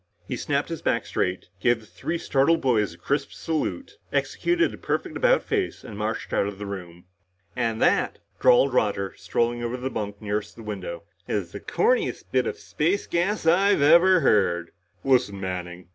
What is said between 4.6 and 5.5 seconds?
a perfect about